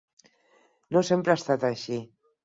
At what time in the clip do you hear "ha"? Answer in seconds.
1.35-1.39